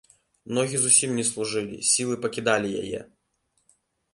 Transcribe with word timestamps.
Ногі 0.57 0.79
зусім 0.85 1.09
не 1.17 1.25
служылі, 1.31 1.77
сілы 1.91 2.15
пакідалі 2.25 2.73
яе. 2.81 2.99